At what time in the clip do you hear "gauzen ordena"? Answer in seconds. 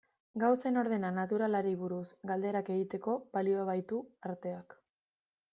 0.43-1.11